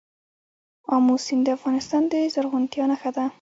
آمو 0.93 1.15
سیند 1.25 1.43
د 1.45 1.49
افغانستان 1.57 2.03
د 2.11 2.13
زرغونتیا 2.33 2.85
نښه 2.91 3.09
ده. 3.17 3.25